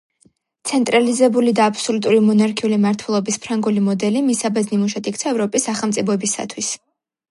ცენტრალიზებული 0.69 1.51
და 1.59 1.67
აბსოლუტური 1.71 2.23
მონარქიული 2.29 2.79
მართველობის 2.85 3.37
ფრანგული 3.45 3.85
მოდელი 3.91 4.25
მისაბაძ 4.31 4.73
ნიმუშად 4.75 5.11
იქცა 5.13 5.31
ევროპის 5.37 5.69
სახელმწიფოებისათვის. 5.71 6.73